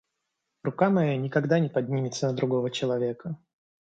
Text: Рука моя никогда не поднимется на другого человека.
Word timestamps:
Рука 0.63 0.89
моя 0.89 1.15
никогда 1.15 1.59
не 1.59 1.69
поднимется 1.69 2.25
на 2.25 2.33
другого 2.33 2.71
человека. 2.71 3.37